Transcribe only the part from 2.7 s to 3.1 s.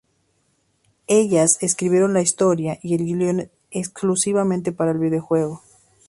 y el